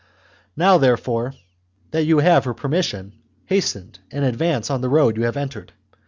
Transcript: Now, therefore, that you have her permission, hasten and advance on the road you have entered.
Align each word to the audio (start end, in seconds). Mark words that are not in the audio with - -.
Now, 0.57 0.79
therefore, 0.79 1.35
that 1.91 2.05
you 2.05 2.17
have 2.17 2.45
her 2.45 2.55
permission, 2.55 3.13
hasten 3.45 3.91
and 4.09 4.25
advance 4.25 4.71
on 4.71 4.81
the 4.81 4.89
road 4.89 5.15
you 5.15 5.25
have 5.25 5.37
entered. 5.37 5.73